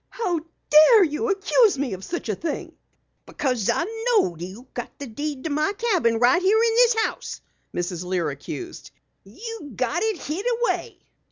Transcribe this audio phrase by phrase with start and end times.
[0.09, 0.39] "How
[0.71, 2.73] dare you accuse me of such a thing!"
[3.27, 7.39] "Because I know you got the deed to my cabin right here in the house!"
[7.71, 8.03] Mrs.
[8.03, 8.89] Lear accused.
[9.25, 10.97] "You've got it hid away!"